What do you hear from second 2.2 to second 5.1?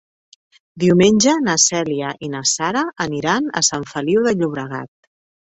i na Sara aniran a Sant Feliu de Llobregat.